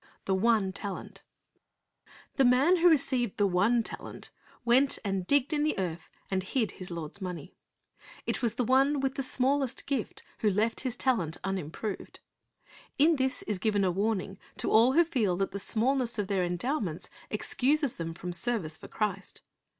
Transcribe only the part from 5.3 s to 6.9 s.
t>fc>^ in the earth, and hid his